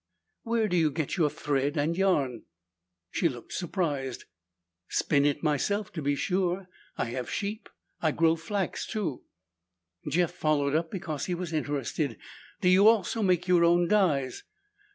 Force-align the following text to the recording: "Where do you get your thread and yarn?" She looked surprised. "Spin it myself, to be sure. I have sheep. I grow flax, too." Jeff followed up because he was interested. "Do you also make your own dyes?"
"Where 0.41 0.67
do 0.67 0.75
you 0.75 0.89
get 0.89 1.15
your 1.17 1.29
thread 1.29 1.77
and 1.77 1.95
yarn?" 1.95 2.45
She 3.11 3.29
looked 3.29 3.53
surprised. 3.53 4.25
"Spin 4.89 5.27
it 5.27 5.43
myself, 5.43 5.93
to 5.93 6.01
be 6.01 6.15
sure. 6.15 6.67
I 6.97 7.05
have 7.11 7.29
sheep. 7.29 7.69
I 8.01 8.09
grow 8.11 8.35
flax, 8.35 8.87
too." 8.87 9.21
Jeff 10.09 10.31
followed 10.31 10.73
up 10.73 10.89
because 10.89 11.25
he 11.27 11.35
was 11.35 11.53
interested. 11.53 12.17
"Do 12.61 12.69
you 12.69 12.87
also 12.87 13.21
make 13.21 13.47
your 13.47 13.63
own 13.63 13.87
dyes?" 13.87 14.41